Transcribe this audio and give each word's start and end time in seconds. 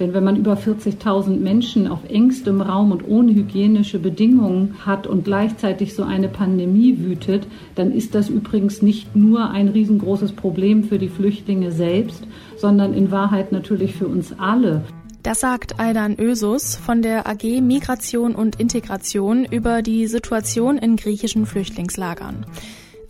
Denn 0.00 0.14
wenn 0.14 0.24
man 0.24 0.36
über 0.36 0.54
40.000 0.54 1.38
Menschen 1.38 1.86
auf 1.86 2.00
engstem 2.08 2.62
Raum 2.62 2.90
und 2.90 3.06
ohne 3.06 3.34
hygienische 3.34 3.98
Bedingungen 3.98 4.76
hat 4.86 5.06
und 5.06 5.24
gleichzeitig 5.24 5.94
so 5.94 6.02
eine 6.04 6.28
Pandemie 6.28 6.98
wütet, 6.98 7.46
dann 7.74 7.92
ist 7.92 8.14
das 8.14 8.30
übrigens 8.30 8.80
nicht 8.80 9.14
nur 9.14 9.50
ein 9.50 9.68
riesengroßes 9.68 10.32
Problem 10.32 10.84
für 10.84 10.98
die 10.98 11.10
Flüchtlinge 11.10 11.70
selbst, 11.70 12.24
sondern 12.56 12.94
in 12.94 13.10
Wahrheit 13.10 13.52
natürlich 13.52 13.94
für 13.94 14.08
uns 14.08 14.34
alle. 14.38 14.82
Das 15.22 15.40
sagt 15.40 15.78
Aidan 15.78 16.18
Ösus 16.18 16.76
von 16.76 17.02
der 17.02 17.28
AG 17.28 17.60
Migration 17.60 18.34
und 18.34 18.58
Integration 18.58 19.44
über 19.44 19.82
die 19.82 20.06
Situation 20.06 20.78
in 20.78 20.96
griechischen 20.96 21.44
Flüchtlingslagern. 21.44 22.46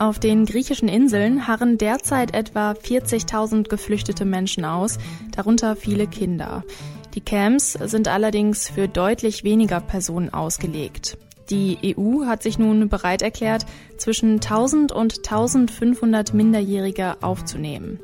Auf 0.00 0.18
den 0.18 0.46
griechischen 0.46 0.88
Inseln 0.88 1.46
harren 1.46 1.76
derzeit 1.76 2.32
etwa 2.32 2.70
40.000 2.70 3.68
geflüchtete 3.68 4.24
Menschen 4.24 4.64
aus, 4.64 4.96
darunter 5.36 5.76
viele 5.76 6.06
Kinder. 6.06 6.64
Die 7.12 7.20
Camps 7.20 7.74
sind 7.74 8.08
allerdings 8.08 8.70
für 8.70 8.88
deutlich 8.88 9.44
weniger 9.44 9.78
Personen 9.82 10.32
ausgelegt. 10.32 11.18
Die 11.50 11.94
EU 11.98 12.24
hat 12.24 12.42
sich 12.42 12.58
nun 12.58 12.88
bereit 12.88 13.20
erklärt, 13.20 13.66
zwischen 13.98 14.36
1000 14.36 14.90
und 14.90 15.18
1500 15.18 16.32
Minderjährige 16.32 17.22
aufzunehmen. 17.22 18.00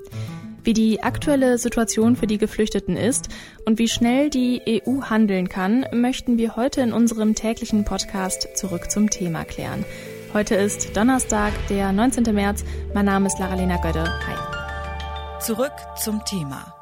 Wie 0.65 0.75
die 0.75 1.03
aktuelle 1.03 1.57
Situation 1.57 2.15
für 2.15 2.27
die 2.27 2.37
Geflüchteten 2.37 2.99
ist 2.99 3.31
und 3.65 3.79
wie 3.79 3.89
schnell 3.89 4.29
die 4.29 4.61
EU 4.69 5.01
handeln 5.05 5.49
kann, 5.49 5.87
möchten 5.95 6.37
wir 6.37 6.57
heute 6.57 6.83
in 6.83 6.93
unserem 6.93 7.35
täglichen 7.35 7.87
Podcast 7.87 8.49
zurück 8.55 8.91
zum 8.91 9.09
Thema 9.09 9.47
klären. 9.47 9.87
Heute 10.37 10.55
ist 10.55 10.95
Donnerstag, 10.95 11.55
der 11.71 11.93
19. 11.93 12.35
März. 12.35 12.63
Mein 12.93 13.07
Name 13.07 13.27
ist 13.27 13.39
Laralena 13.39 13.79
Gödde. 13.79 14.05
Hi. 14.05 15.41
Zurück 15.41 15.73
zum 15.97 16.23
Thema. 16.27 16.75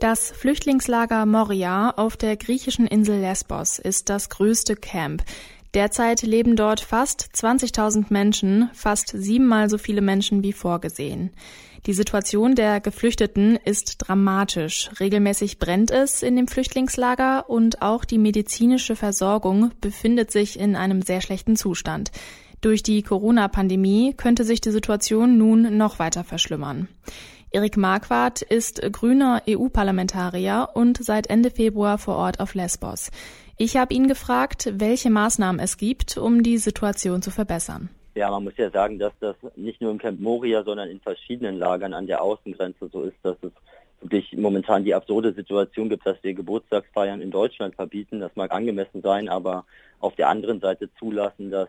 Das 0.00 0.30
Flüchtlingslager 0.30 1.26
Moria 1.26 1.90
auf 1.90 2.16
der 2.16 2.38
griechischen 2.38 2.86
Insel 2.86 3.20
Lesbos 3.20 3.78
ist 3.78 4.08
das 4.08 4.30
größte 4.30 4.74
Camp. 4.74 5.22
Derzeit 5.74 6.22
leben 6.22 6.56
dort 6.56 6.80
fast 6.80 7.28
20.000 7.34 8.06
Menschen, 8.08 8.70
fast 8.72 9.08
siebenmal 9.08 9.68
so 9.68 9.76
viele 9.76 10.00
Menschen 10.00 10.42
wie 10.42 10.54
vorgesehen. 10.54 11.30
Die 11.84 11.94
Situation 11.94 12.54
der 12.54 12.80
Geflüchteten 12.80 13.56
ist 13.56 13.96
dramatisch. 13.98 14.88
Regelmäßig 15.00 15.58
brennt 15.58 15.90
es 15.90 16.22
in 16.22 16.36
dem 16.36 16.46
Flüchtlingslager 16.46 17.50
und 17.50 17.82
auch 17.82 18.04
die 18.04 18.18
medizinische 18.18 18.94
Versorgung 18.94 19.72
befindet 19.80 20.30
sich 20.30 20.60
in 20.60 20.76
einem 20.76 21.02
sehr 21.02 21.20
schlechten 21.20 21.56
Zustand. 21.56 22.12
Durch 22.60 22.84
die 22.84 23.02
Corona-Pandemie 23.02 24.14
könnte 24.16 24.44
sich 24.44 24.60
die 24.60 24.70
Situation 24.70 25.36
nun 25.36 25.76
noch 25.76 25.98
weiter 25.98 26.22
verschlimmern. 26.22 26.86
Erik 27.50 27.76
Marquardt 27.76 28.42
ist 28.42 28.80
grüner 28.92 29.42
EU-Parlamentarier 29.48 30.68
und 30.74 31.02
seit 31.02 31.26
Ende 31.26 31.50
Februar 31.50 31.98
vor 31.98 32.14
Ort 32.14 32.38
auf 32.38 32.54
Lesbos. 32.54 33.10
Ich 33.56 33.76
habe 33.76 33.92
ihn 33.92 34.06
gefragt, 34.06 34.72
welche 34.76 35.10
Maßnahmen 35.10 35.60
es 35.60 35.78
gibt, 35.78 36.16
um 36.16 36.44
die 36.44 36.58
Situation 36.58 37.22
zu 37.22 37.32
verbessern. 37.32 37.90
Ja, 38.14 38.30
man 38.30 38.44
muss 38.44 38.56
ja 38.56 38.70
sagen, 38.70 38.98
dass 38.98 39.12
das 39.20 39.36
nicht 39.56 39.80
nur 39.80 39.90
im 39.90 39.98
Camp 39.98 40.20
Moria, 40.20 40.62
sondern 40.64 40.90
in 40.90 41.00
verschiedenen 41.00 41.58
Lagern 41.58 41.94
an 41.94 42.06
der 42.06 42.22
Außengrenze 42.22 42.88
so 42.92 43.02
ist, 43.02 43.16
dass 43.22 43.36
es 43.42 43.52
wirklich 44.02 44.32
momentan 44.36 44.84
die 44.84 44.94
absurde 44.94 45.32
Situation 45.32 45.88
gibt, 45.88 46.04
dass 46.04 46.22
wir 46.22 46.34
Geburtstagsfeiern 46.34 47.22
in 47.22 47.30
Deutschland 47.30 47.74
verbieten. 47.74 48.20
Das 48.20 48.34
mag 48.36 48.52
angemessen 48.52 49.00
sein, 49.00 49.28
aber 49.28 49.64
auf 50.00 50.14
der 50.16 50.28
anderen 50.28 50.60
Seite 50.60 50.90
zulassen, 50.98 51.50
dass 51.50 51.68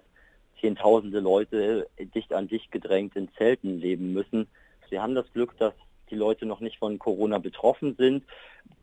Zehntausende 0.59 1.19
Leute 1.19 1.87
dicht 2.15 2.31
an 2.31 2.47
dicht 2.47 2.71
gedrängt 2.71 3.17
in 3.17 3.27
Zelten 3.37 3.79
leben 3.79 4.13
müssen. 4.13 4.47
Wir 4.89 5.01
haben 5.01 5.13
das 5.13 5.31
Glück, 5.33 5.57
dass 5.57 5.73
die 6.13 6.19
Leute 6.19 6.45
noch 6.45 6.59
nicht 6.59 6.77
von 6.77 6.99
Corona 6.99 7.39
betroffen 7.39 7.95
sind. 7.97 8.23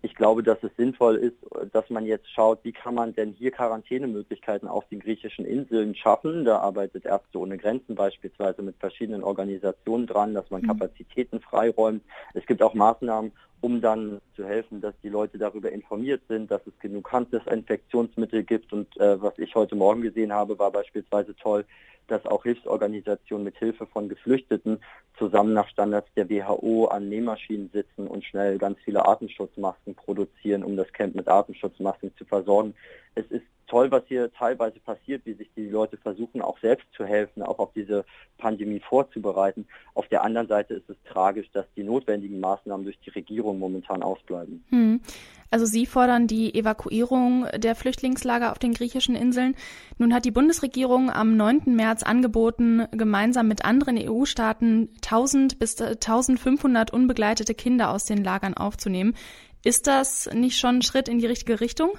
Ich 0.03 0.15
glaube, 0.15 0.43
dass 0.43 0.59
es 0.63 0.71
sinnvoll 0.77 1.17
ist, 1.17 1.37
dass 1.73 1.89
man 1.91 2.05
jetzt 2.05 2.31
schaut, 2.31 2.61
wie 2.65 2.73
kann 2.73 2.95
man 2.95 3.15
denn 3.15 3.33
hier 3.33 3.51
Quarantänemöglichkeiten 3.51 4.69
auf 4.69 4.89
den 4.89 5.01
griechischen 5.01 5.45
Inseln 5.45 5.95
schaffen. 5.95 6.45
Da 6.45 6.59
arbeitet 6.59 7.05
Ärzte 7.05 7.39
ohne 7.39 7.57
Grenzen 7.57 7.95
beispielsweise 7.95 8.63
mit 8.63 8.77
verschiedenen 8.79 9.23
Organisationen 9.23 10.07
dran, 10.07 10.35
dass 10.35 10.51
man 10.51 10.63
mhm. 10.63 10.69
Kapazitäten 10.69 11.41
freiräumt. 11.41 12.03
Es 12.35 12.45
gibt 12.47 12.63
auch 12.63 12.75
Maßnahmen, 12.75 13.33
um 13.61 13.81
dann 13.81 14.21
zu 14.35 14.45
helfen, 14.45 14.81
dass 14.81 14.95
die 15.03 15.09
Leute 15.09 15.39
darüber 15.39 15.71
informiert 15.71 16.23
sind, 16.29 16.51
dass 16.51 16.67
es 16.67 16.79
genug 16.81 17.13
Handdesinfektionsmittel 17.13 18.43
gibt. 18.43 18.73
Und 18.73 18.97
äh, 18.99 19.21
was 19.21 19.39
ich 19.39 19.55
heute 19.55 19.77
Morgen 19.77 20.03
gesehen 20.03 20.33
habe, 20.33 20.59
war 20.59 20.73
beispielsweise 20.73 21.37
toll, 21.37 21.65
dass 22.11 22.27
auch 22.27 22.43
Hilfsorganisationen 22.43 23.45
mit 23.45 23.57
Hilfe 23.59 23.87
von 23.87 24.09
Geflüchteten 24.09 24.81
zusammen 25.19 25.53
nach 25.53 25.69
Standards 25.69 26.09
der 26.17 26.29
WHO 26.29 26.87
an 26.87 27.09
Nähmaschinen 27.21 27.71
sitzen 27.73 28.07
und 28.07 28.25
schnell 28.25 28.59
ganz 28.59 28.79
viele 28.85 29.07
Atemschutzmasken 29.07 29.95
produzieren, 29.95 30.65
um 30.65 30.77
das 30.77 30.93
Camp 30.93 31.15
mit 31.15 31.29
Atemschutzmasken 31.29 32.13
zu 32.17 32.25
versorgen. 32.25 32.75
Es 33.15 33.27
ist 33.31 33.45
toll, 33.71 33.91
was 33.91 34.03
hier 34.09 34.33
teilweise 34.33 34.81
passiert, 34.81 35.25
wie 35.25 35.35
sich 35.35 35.49
die 35.57 35.69
Leute 35.69 35.97
versuchen, 35.97 36.43
auch 36.43 36.59
selbst 36.59 36.87
zu 36.93 37.05
helfen, 37.05 37.43
auch 37.43 37.61
auf 37.61 37.73
diese 37.73 38.05
Pandemie 38.37 38.81
vorzubereiten. 38.81 39.67
Auf 39.95 40.09
der 40.09 40.25
anderen 40.25 40.49
Seite 40.49 40.75
ist 40.75 40.91
es 40.91 40.97
tragisch, 41.09 41.47
dass 41.53 41.67
die 41.77 41.85
notwendigen 41.85 42.41
Maßnahmen 42.41 42.85
durch 42.85 42.99
die 42.99 43.11
Regierung 43.11 43.59
momentan 43.59 44.03
ausbleiben. 44.03 44.65
Hm. 44.71 45.01
Also 45.53 45.67
Sie 45.67 45.87
fordern 45.87 46.27
die 46.27 46.55
Evakuierung 46.55 47.47
der 47.57 47.75
Flüchtlingslager 47.75 48.53
auf 48.53 48.59
den 48.59 48.73
griechischen 48.73 49.15
Inseln. 49.15 49.57
Nun 49.99 50.15
hat 50.15 50.25
die 50.25 50.31
Bundesregierung 50.31 51.11
am 51.11 51.37
9. 51.37 51.63
März 51.67 52.03
angeboten, 52.03 52.87
gemeinsam 52.93 53.49
mit 53.49 53.65
anderen 53.65 53.99
EU-Staaten 53.99 54.91
1000 54.97 55.59
bis 55.59 55.81
1500 55.81 56.93
unbegleitete 56.93 57.55
Kinder 57.55 57.91
aus 57.91 58.05
den 58.05 58.23
Lagern 58.23 58.55
aufzunehmen. 58.55 59.15
Ist 59.65 59.87
das 59.87 60.29
nicht 60.33 60.59
schon 60.59 60.77
ein 60.77 60.83
Schritt 60.83 61.09
in 61.09 61.19
die 61.19 61.27
richtige 61.27 61.61
Richtung? 61.61 61.91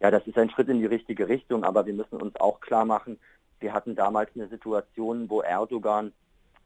Ja, 0.00 0.10
das 0.10 0.26
ist 0.26 0.38
ein 0.38 0.50
Schritt 0.50 0.68
in 0.68 0.78
die 0.78 0.86
richtige 0.86 1.28
Richtung, 1.28 1.64
aber 1.64 1.86
wir 1.86 1.94
müssen 1.94 2.20
uns 2.20 2.36
auch 2.36 2.60
klar 2.60 2.84
machen, 2.84 3.18
wir 3.60 3.72
hatten 3.72 3.96
damals 3.96 4.30
eine 4.34 4.48
Situation, 4.48 5.28
wo 5.28 5.40
Erdogan 5.40 6.12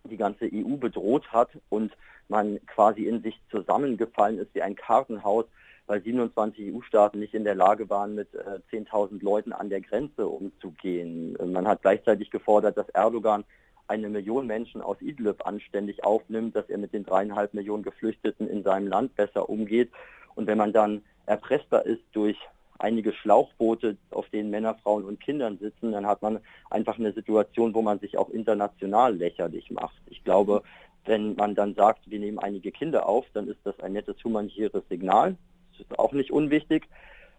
die 0.05 0.17
ganze 0.17 0.47
EU 0.53 0.77
bedroht 0.77 1.33
hat 1.33 1.51
und 1.71 1.93
man 2.29 2.65
quasi 2.67 3.07
in 3.07 3.23
sich 3.23 3.41
zusammengefallen 3.51 4.39
ist 4.39 4.55
wie 4.55 4.63
ein 4.63 4.75
Kartenhaus, 4.75 5.47
weil 5.87 6.03
27 6.03 6.75
EU-Staaten 6.75 7.19
nicht 7.19 7.35
in 7.35 7.45
der 7.45 7.55
Lage 7.55 7.89
waren, 7.89 8.15
mit 8.15 8.35
äh, 8.35 8.61
10.000 8.71 9.23
Leuten 9.23 9.53
an 9.53 9.71
der 9.71 9.81
Grenze 9.81 10.27
umzugehen. 10.27 11.37
Man 11.53 11.67
hat 11.67 11.83
gleichzeitig 11.83 12.31
gefordert, 12.31 12.77
dass 12.77 12.89
Erdogan 12.91 13.45
eine 13.89 14.09
Million 14.09 14.47
Menschen 14.47 14.81
aus 14.81 15.01
Idlib 15.01 15.45
anständig 15.47 16.05
aufnimmt, 16.05 16.57
dass 16.57 16.69
er 16.69 16.79
mit 16.79 16.93
den 16.93 17.05
dreieinhalb 17.05 17.53
Millionen 17.53 17.83
Geflüchteten 17.83 18.49
in 18.49 18.63
seinem 18.63 18.89
Land 18.89 19.17
besser 19.17 19.49
umgeht. 19.49 19.91
Und 20.35 20.47
wenn 20.47 20.59
man 20.59 20.73
dann 20.73 21.03
erpresster 21.27 21.85
ist 21.85 22.03
durch 22.13 22.39
einige 22.83 23.13
Schlauchboote, 23.13 23.97
auf 24.11 24.29
denen 24.31 24.51
Männer, 24.51 24.75
Frauen 24.75 25.05
und 25.05 25.21
Kindern 25.21 25.59
sitzen, 25.59 25.93
dann 25.93 26.07
hat 26.07 26.23
man 26.23 26.41
einfach 26.71 26.99
eine 26.99 27.13
Situation, 27.13 27.75
wo 27.75 27.83
man 27.83 27.99
sich 28.01 28.19
auch 28.19 28.29
international 28.31 29.17
lächerlich 29.17 29.71
macht. 29.71 30.01
Ich 30.07 30.25
glaube, 30.25 30.63
wenn 31.05 31.35
man 31.35 31.55
dann 31.55 31.75
sagt, 31.75 32.11
wir 32.11 32.19
nehmen 32.19 32.39
einige 32.39 32.73
Kinder 32.73 33.09
auf, 33.09 33.27
dann 33.35 33.49
ist 33.49 33.61
das 33.65 33.79
ein 33.81 33.93
nettes 33.93 34.17
humanitäres 34.23 34.83
Signal. 34.89 35.37
Das 35.73 35.81
ist 35.81 35.99
auch 35.99 36.13
nicht 36.13 36.31
unwichtig. 36.31 36.89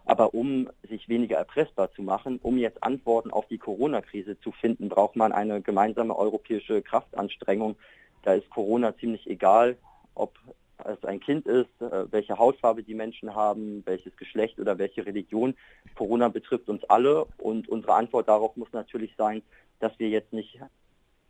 Aber 0.06 0.34
um 0.34 0.70
sich 0.90 1.08
weniger 1.08 1.38
erpressbar 1.38 1.92
zu 1.94 2.02
machen, 2.02 2.40
um 2.44 2.58
jetzt 2.58 2.84
Antworten 2.84 3.32
auf 3.32 3.48
die 3.48 3.58
Corona-Krise 3.58 4.38
zu 4.42 4.52
finden, 4.52 4.90
braucht 4.90 5.16
man 5.16 5.32
eine 5.32 5.62
gemeinsame 5.62 6.16
europäische 6.16 6.82
Kraftanstrengung. 6.82 7.78
Da 8.24 8.34
ist 8.34 8.50
Corona 8.50 8.98
ziemlich 8.98 9.30
egal, 9.30 9.78
ob 10.14 10.38
es 10.78 11.03
ein 11.06 11.19
Kind 11.19 11.45
ist, 11.47 11.81
äh, 11.81 12.11
welche 12.11 12.38
Hautfarbe 12.38 12.84
die 12.84 12.94
Menschen 12.94 13.34
haben, 13.35 13.84
welches 13.85 14.16
Geschlecht 14.17 14.59
oder 14.59 14.78
welche 14.78 15.06
Religion. 15.06 15.56
Corona 15.95 16.29
betrifft 16.29 16.69
uns 16.69 16.84
alle 16.85 17.25
und 17.38 17.69
unsere 17.69 17.94
Antwort 17.94 18.28
darauf 18.28 18.56
muss 18.56 18.72
natürlich 18.72 19.13
sein, 19.17 19.41
dass 19.79 19.97
wir 20.00 20.09
jetzt 20.09 20.34
nicht 20.34 20.59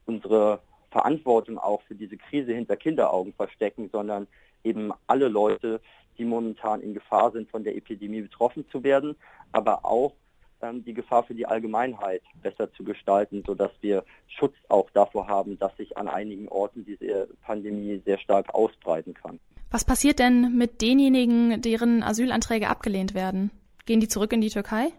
unsere 0.05 0.59
Verantwortung 0.91 1.57
auch 1.57 1.81
für 1.83 1.95
diese 1.95 2.17
Krise 2.17 2.53
hinter 2.53 2.77
Kinderaugen 2.77 3.33
verstecken, 3.33 3.89
sondern 3.91 4.27
eben 4.63 4.91
alle 5.07 5.27
Leute, 5.27 5.81
die 6.17 6.25
momentan 6.25 6.81
in 6.81 6.93
Gefahr 6.93 7.31
sind, 7.31 7.49
von 7.49 7.63
der 7.63 7.75
Epidemie 7.75 8.21
betroffen 8.21 8.65
zu 8.69 8.83
werden, 8.83 9.15
aber 9.51 9.83
auch 9.83 10.13
ähm, 10.63 10.83
die 10.85 10.93
Gefahr 10.93 11.23
für 11.23 11.35
die 11.35 11.45
Allgemeinheit 11.45 12.21
besser 12.41 12.71
zu 12.73 12.83
gestalten, 12.83 13.43
sodass 13.45 13.71
wir 13.81 14.03
Schutz 14.27 14.55
auch 14.69 14.89
davor 14.91 15.27
haben, 15.27 15.59
dass 15.59 15.75
sich 15.77 15.97
an 15.97 16.07
einigen 16.07 16.47
Orten 16.47 16.85
diese 16.85 17.27
Pandemie 17.41 18.01
sehr 18.05 18.17
stark 18.17 18.53
ausbreiten 18.55 19.13
kann. 19.13 19.39
Was 19.69 19.85
passiert 19.85 20.19
denn 20.19 20.55
mit 20.57 20.81
denjenigen, 20.81 21.61
deren 21.61 22.03
Asylanträge 22.03 22.69
abgelehnt 22.69 23.13
werden? 23.13 23.51
Gehen 23.85 23.99
die 23.99 24.07
zurück 24.07 24.31
in 24.31 24.41
die 24.41 24.49
Türkei? 24.49 24.89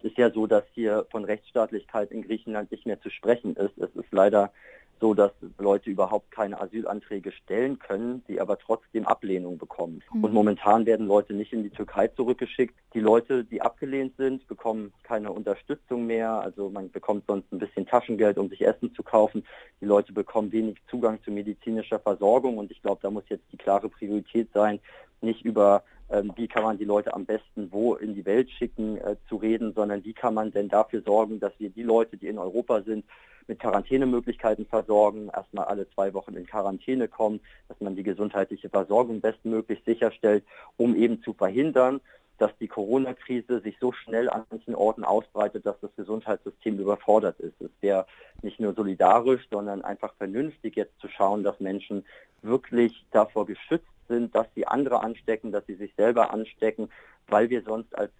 Es 0.00 0.10
ist 0.10 0.18
ja 0.18 0.30
so, 0.30 0.46
dass 0.46 0.64
hier 0.74 1.06
von 1.10 1.24
Rechtsstaatlichkeit 1.24 2.10
in 2.10 2.22
Griechenland 2.22 2.70
nicht 2.70 2.86
mehr 2.86 3.00
zu 3.00 3.08
sprechen 3.08 3.56
ist. 3.56 3.78
Es 3.78 3.94
ist 3.94 4.12
leider 4.12 4.52
so 5.00 5.14
dass 5.14 5.32
Leute 5.58 5.90
überhaupt 5.90 6.30
keine 6.30 6.60
Asylanträge 6.60 7.32
stellen 7.32 7.78
können, 7.78 8.24
die 8.28 8.40
aber 8.40 8.58
trotzdem 8.58 9.06
Ablehnung 9.06 9.58
bekommen. 9.58 10.02
Mhm. 10.12 10.24
Und 10.24 10.32
momentan 10.32 10.86
werden 10.86 11.06
Leute 11.06 11.34
nicht 11.34 11.52
in 11.52 11.62
die 11.62 11.70
Türkei 11.70 12.08
zurückgeschickt. 12.08 12.74
Die 12.94 13.00
Leute, 13.00 13.44
die 13.44 13.60
abgelehnt 13.60 14.16
sind, 14.16 14.46
bekommen 14.48 14.92
keine 15.02 15.32
Unterstützung 15.32 16.06
mehr. 16.06 16.30
Also 16.30 16.70
man 16.70 16.90
bekommt 16.90 17.24
sonst 17.26 17.52
ein 17.52 17.58
bisschen 17.58 17.86
Taschengeld, 17.86 18.38
um 18.38 18.48
sich 18.48 18.64
Essen 18.66 18.94
zu 18.94 19.02
kaufen. 19.02 19.44
Die 19.80 19.86
Leute 19.86 20.12
bekommen 20.12 20.50
wenig 20.52 20.78
Zugang 20.90 21.22
zu 21.22 21.30
medizinischer 21.30 21.98
Versorgung. 21.98 22.58
Und 22.58 22.70
ich 22.70 22.80
glaube, 22.80 23.00
da 23.02 23.10
muss 23.10 23.24
jetzt 23.28 23.44
die 23.52 23.58
klare 23.58 23.88
Priorität 23.88 24.48
sein, 24.54 24.80
nicht 25.20 25.44
über 25.44 25.82
ähm, 26.08 26.32
wie 26.36 26.46
kann 26.46 26.62
man 26.62 26.78
die 26.78 26.84
Leute 26.84 27.12
am 27.14 27.24
besten 27.24 27.72
wo 27.72 27.94
in 27.94 28.14
die 28.14 28.24
Welt 28.24 28.50
schicken 28.50 28.96
äh, 28.98 29.16
zu 29.28 29.36
reden, 29.36 29.72
sondern 29.74 30.04
wie 30.04 30.12
kann 30.12 30.34
man 30.34 30.52
denn 30.52 30.68
dafür 30.68 31.02
sorgen, 31.02 31.40
dass 31.40 31.52
wir 31.58 31.70
die 31.70 31.82
Leute, 31.82 32.16
die 32.16 32.28
in 32.28 32.38
Europa 32.38 32.82
sind, 32.82 33.04
mit 33.48 33.60
Quarantänemöglichkeiten 33.60 34.66
versorgen, 34.66 35.30
erstmal 35.34 35.66
alle 35.66 35.88
zwei 35.90 36.12
Wochen 36.14 36.34
in 36.34 36.46
Quarantäne 36.46 37.08
kommen, 37.08 37.40
dass 37.68 37.80
man 37.80 37.96
die 37.96 38.02
gesundheitliche 38.02 38.68
Versorgung 38.68 39.20
bestmöglich 39.20 39.82
sicherstellt, 39.84 40.44
um 40.76 40.96
eben 40.96 41.22
zu 41.22 41.32
verhindern, 41.32 42.00
dass 42.38 42.50
die 42.58 42.68
Corona-Krise 42.68 43.60
sich 43.60 43.76
so 43.80 43.92
schnell 43.92 44.28
an 44.28 44.44
manchen 44.50 44.74
Orten 44.74 45.04
ausbreitet, 45.04 45.64
dass 45.64 45.80
das 45.80 45.94
Gesundheitssystem 45.96 46.78
überfordert 46.78 47.40
ist. 47.40 47.60
Es 47.60 47.70
wäre 47.80 48.06
nicht 48.42 48.60
nur 48.60 48.74
solidarisch, 48.74 49.46
sondern 49.50 49.82
einfach 49.82 50.12
vernünftig 50.14 50.76
jetzt 50.76 50.98
zu 51.00 51.08
schauen, 51.08 51.44
dass 51.44 51.60
Menschen 51.60 52.04
wirklich 52.42 53.06
davor 53.10 53.46
geschützt 53.46 53.86
sind, 54.08 54.34
dass 54.34 54.46
sie 54.54 54.66
andere 54.66 55.00
anstecken, 55.00 55.50
dass 55.50 55.66
sie 55.66 55.74
sich 55.74 55.94
selber 55.96 56.32
anstecken, 56.32 56.90
weil 57.28 57.50
wir 57.50 57.62
sonst 57.62 57.96
als 57.96 58.12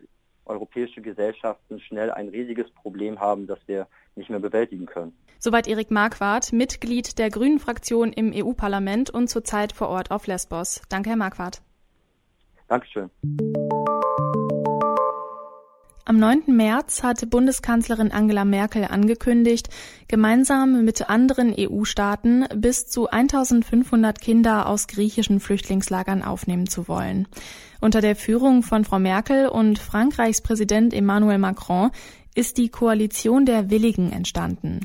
europäische 0.46 1.02
Gesellschaften 1.02 1.80
schnell 1.80 2.10
ein 2.10 2.28
riesiges 2.28 2.70
Problem 2.70 3.20
haben, 3.20 3.46
das 3.46 3.58
wir 3.66 3.86
nicht 4.14 4.30
mehr 4.30 4.40
bewältigen 4.40 4.86
können. 4.86 5.16
Soweit 5.38 5.68
Erik 5.68 5.90
Marquardt, 5.90 6.52
Mitglied 6.52 7.18
der 7.18 7.30
Grünen 7.30 7.58
Fraktion 7.58 8.12
im 8.12 8.32
EU-Parlament 8.34 9.10
und 9.10 9.28
zurzeit 9.28 9.72
vor 9.72 9.88
Ort 9.88 10.10
auf 10.10 10.26
Lesbos. 10.26 10.82
Danke, 10.88 11.10
Herr 11.10 11.16
Marquardt. 11.16 11.60
Dankeschön. 12.68 13.10
Am 16.08 16.18
9. 16.20 16.54
März 16.54 17.02
hatte 17.02 17.26
Bundeskanzlerin 17.26 18.12
Angela 18.12 18.44
Merkel 18.44 18.84
angekündigt, 18.84 19.70
gemeinsam 20.06 20.84
mit 20.84 21.10
anderen 21.10 21.52
EU-Staaten 21.58 22.44
bis 22.54 22.86
zu 22.86 23.08
1500 23.08 24.20
Kinder 24.20 24.68
aus 24.68 24.86
griechischen 24.86 25.40
Flüchtlingslagern 25.40 26.22
aufnehmen 26.22 26.68
zu 26.68 26.86
wollen. 26.86 27.26
Unter 27.80 28.00
der 28.00 28.14
Führung 28.14 28.62
von 28.62 28.84
Frau 28.84 29.00
Merkel 29.00 29.48
und 29.48 29.80
Frankreichs 29.80 30.42
Präsident 30.42 30.94
Emmanuel 30.94 31.38
Macron 31.38 31.90
ist 32.36 32.58
die 32.58 32.68
Koalition 32.68 33.46
der 33.46 33.70
Willigen 33.70 34.12
entstanden. 34.12 34.80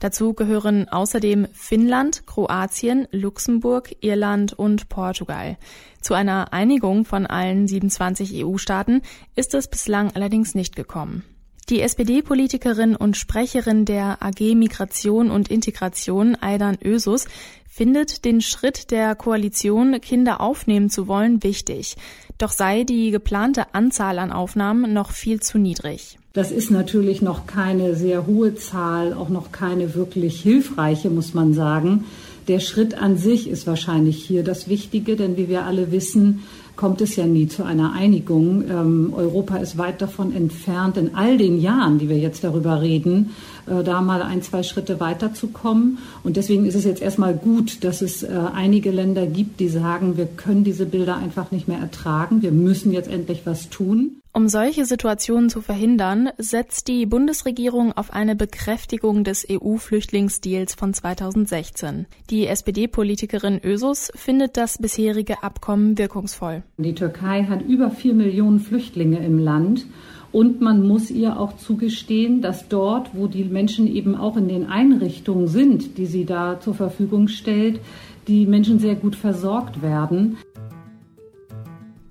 Dazu 0.00 0.32
gehören 0.32 0.88
außerdem 0.88 1.46
Finnland, 1.52 2.26
Kroatien, 2.26 3.06
Luxemburg, 3.10 3.94
Irland 4.00 4.54
und 4.54 4.88
Portugal. 4.88 5.58
Zu 6.00 6.14
einer 6.14 6.52
Einigung 6.52 7.04
von 7.04 7.26
allen 7.26 7.68
27 7.68 8.44
EU-Staaten 8.44 9.02
ist 9.36 9.54
es 9.54 9.68
bislang 9.68 10.12
allerdings 10.14 10.54
nicht 10.54 10.76
gekommen. 10.76 11.24
Die 11.68 11.80
SPD-Politikerin 11.80 12.94
und 12.96 13.16
Sprecherin 13.16 13.84
der 13.84 14.22
AG 14.22 14.54
Migration 14.54 15.30
und 15.30 15.48
Integration, 15.48 16.36
Aidan 16.40 16.76
Ösus, 16.82 17.26
findet 17.68 18.24
den 18.24 18.40
Schritt 18.40 18.90
der 18.90 19.14
Koalition, 19.14 20.00
Kinder 20.00 20.40
aufnehmen 20.40 20.90
zu 20.90 21.08
wollen, 21.08 21.42
wichtig. 21.42 21.96
Doch 22.38 22.50
sei 22.50 22.84
die 22.84 23.10
geplante 23.10 23.74
Anzahl 23.74 24.18
an 24.18 24.30
Aufnahmen 24.30 24.92
noch 24.92 25.10
viel 25.10 25.40
zu 25.40 25.58
niedrig. 25.58 26.18
Das 26.34 26.50
ist 26.50 26.72
natürlich 26.72 27.22
noch 27.22 27.46
keine 27.46 27.94
sehr 27.94 28.26
hohe 28.26 28.56
Zahl, 28.56 29.12
auch 29.12 29.28
noch 29.28 29.52
keine 29.52 29.94
wirklich 29.94 30.40
hilfreiche, 30.40 31.08
muss 31.08 31.32
man 31.32 31.54
sagen. 31.54 32.06
Der 32.48 32.58
Schritt 32.58 33.00
an 33.00 33.16
sich 33.16 33.48
ist 33.48 33.68
wahrscheinlich 33.68 34.24
hier 34.24 34.42
das 34.42 34.68
Wichtige, 34.68 35.14
denn 35.14 35.36
wie 35.36 35.48
wir 35.48 35.64
alle 35.64 35.92
wissen, 35.92 36.42
kommt 36.74 37.00
es 37.00 37.14
ja 37.14 37.24
nie 37.24 37.46
zu 37.46 37.62
einer 37.62 37.92
Einigung. 37.92 38.64
Ähm, 38.68 39.12
Europa 39.16 39.58
ist 39.58 39.78
weit 39.78 40.02
davon 40.02 40.34
entfernt, 40.34 40.96
in 40.96 41.14
all 41.14 41.38
den 41.38 41.60
Jahren, 41.60 42.00
die 42.00 42.08
wir 42.08 42.18
jetzt 42.18 42.42
darüber 42.42 42.82
reden, 42.82 43.30
äh, 43.68 43.84
da 43.84 44.00
mal 44.00 44.20
ein, 44.20 44.42
zwei 44.42 44.64
Schritte 44.64 44.98
weiterzukommen. 44.98 45.98
Und 46.24 46.36
deswegen 46.36 46.66
ist 46.66 46.74
es 46.74 46.84
jetzt 46.84 47.00
erstmal 47.00 47.34
gut, 47.34 47.84
dass 47.84 48.02
es 48.02 48.24
äh, 48.24 48.28
einige 48.52 48.90
Länder 48.90 49.28
gibt, 49.28 49.60
die 49.60 49.68
sagen, 49.68 50.16
wir 50.16 50.26
können 50.26 50.64
diese 50.64 50.86
Bilder 50.86 51.16
einfach 51.16 51.52
nicht 51.52 51.68
mehr 51.68 51.78
ertragen. 51.78 52.42
Wir 52.42 52.50
müssen 52.50 52.92
jetzt 52.92 53.08
endlich 53.08 53.42
was 53.44 53.70
tun. 53.70 54.16
Um 54.36 54.48
solche 54.48 54.84
Situationen 54.84 55.48
zu 55.48 55.60
verhindern, 55.60 56.28
setzt 56.38 56.88
die 56.88 57.06
Bundesregierung 57.06 57.92
auf 57.92 58.12
eine 58.12 58.34
Bekräftigung 58.34 59.22
des 59.22 59.46
EU-Flüchtlingsdeals 59.48 60.74
von 60.74 60.92
2016. 60.92 62.06
Die 62.30 62.48
SPD-Politikerin 62.48 63.60
Ösus 63.62 64.10
findet 64.16 64.56
das 64.56 64.78
bisherige 64.78 65.44
Abkommen 65.44 65.98
wirkungsvoll. 65.98 66.64
Die 66.78 66.96
Türkei 66.96 67.44
hat 67.44 67.62
über 67.62 67.92
vier 67.92 68.14
Millionen 68.14 68.58
Flüchtlinge 68.58 69.24
im 69.24 69.38
Land. 69.38 69.86
Und 70.32 70.60
man 70.60 70.84
muss 70.84 71.12
ihr 71.12 71.38
auch 71.38 71.56
zugestehen, 71.56 72.42
dass 72.42 72.66
dort, 72.68 73.10
wo 73.14 73.28
die 73.28 73.44
Menschen 73.44 73.86
eben 73.86 74.16
auch 74.16 74.36
in 74.36 74.48
den 74.48 74.66
Einrichtungen 74.66 75.46
sind, 75.46 75.96
die 75.96 76.06
sie 76.06 76.24
da 76.24 76.58
zur 76.58 76.74
Verfügung 76.74 77.28
stellt, 77.28 77.78
die 78.26 78.46
Menschen 78.46 78.80
sehr 78.80 78.96
gut 78.96 79.14
versorgt 79.14 79.80
werden. 79.80 80.38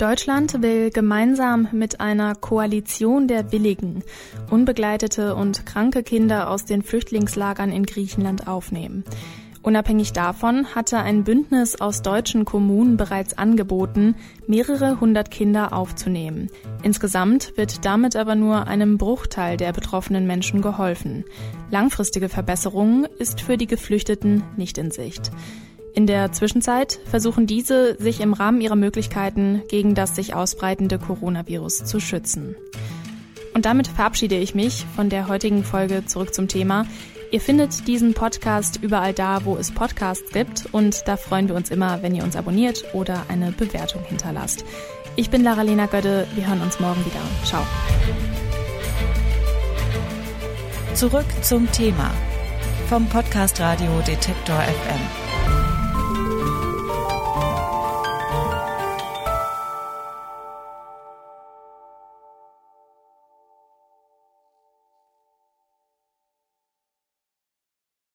Deutschland 0.04 0.62
will 0.62 0.90
gemeinsam 0.90 1.70
mit 1.72 2.02
einer 2.02 2.36
Koalition 2.36 3.30
der 3.30 3.54
Willigen 3.54 4.04
unbegleitete 4.50 5.34
und 5.34 5.66
kranke 5.66 6.04
Kinder 6.04 6.50
aus 6.50 6.66
den 6.66 6.82
Flüchtlingslagern 6.82 7.72
in 7.72 7.86
Griechenland 7.86 8.46
aufnehmen. 8.46 9.06
Unabhängig 9.62 10.12
davon 10.12 10.76
hatte 10.76 10.98
ein 10.98 11.24
Bündnis 11.24 11.80
aus 11.80 12.02
deutschen 12.02 12.44
Kommunen 12.44 12.98
bereits 12.98 13.38
angeboten, 13.38 14.16
mehrere 14.46 15.00
hundert 15.00 15.32
Kinder 15.32 15.72
aufzunehmen. 15.72 16.50
Insgesamt 16.82 17.56
wird 17.56 17.86
damit 17.86 18.18
aber 18.18 18.36
nur 18.36 18.68
einem 18.68 18.98
Bruchteil 18.98 19.56
der 19.56 19.72
betroffenen 19.72 20.28
Menschen 20.28 20.62
geholfen. 20.62 21.24
Langfristige 21.72 22.28
Verbesserungen 22.28 23.08
ist 23.20 23.40
für 23.40 23.56
die 23.56 23.68
Geflüchteten 23.68 24.44
nicht 24.58 24.78
in 24.78 24.92
Sicht. 24.92 25.32
In 25.94 26.08
der 26.08 26.32
Zwischenzeit 26.32 27.00
versuchen 27.06 27.46
diese, 27.46 27.96
sich 28.02 28.20
im 28.20 28.34
Rahmen 28.34 28.62
ihrer 28.62 28.76
Möglichkeiten 28.76 29.62
gegen 29.68 29.94
das 29.94 30.16
sich 30.16 30.34
ausbreitende 30.34 30.98
Coronavirus 30.98 31.86
zu 31.86 32.00
schützen. 32.00 32.56
Und 33.54 33.66
damit 33.66 33.88
verabschiede 33.88 34.36
ich 34.36 34.56
mich 34.56 34.86
von 34.96 35.10
der 35.10 35.28
heutigen 35.28 35.64
Folge 35.64 36.06
zurück 36.06 36.34
zum 36.34 36.48
Thema. 36.48 36.88
Ihr 37.32 37.42
findet 37.42 37.88
diesen 37.88 38.16
Podcast 38.16 38.80
überall 38.82 39.14
da, 39.14 39.46
wo 39.46 39.56
es 39.56 39.72
Podcasts 39.72 40.32
gibt 40.32 40.68
und 40.72 41.08
da 41.08 41.16
freuen 41.16 41.48
wir 41.48 41.56
uns 41.56 41.70
immer, 41.70 42.02
wenn 42.02 42.16
ihr 42.16 42.24
uns 42.24 42.36
abonniert 42.36 42.86
oder 42.94 43.26
eine 43.28 43.52
Bewertung 43.52 44.04
hinterlasst. 44.04 44.66
Ich 45.16 45.30
bin 45.30 45.44
Lara-Lena 45.44 45.86
Gödde, 45.86 46.28
wir 46.34 46.48
hören 46.48 46.62
uns 46.62 46.80
morgen 46.80 47.06
wieder. 47.06 47.22
Ciao. 47.46 47.64
Zurück 50.96 51.26
zum 51.42 51.72
Thema 51.72 52.12
vom 52.88 53.08
Podcast 53.08 53.60
Radio 53.60 53.92
Detektor 54.08 54.58
FM. 54.58 55.33